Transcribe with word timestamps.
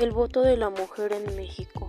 El 0.00 0.10
voto 0.10 0.42
de 0.42 0.56
la 0.56 0.70
mujer 0.70 1.12
en 1.12 1.36
México. 1.36 1.83